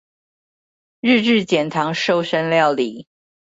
[1.01, 3.07] 日日減醣瘦身料理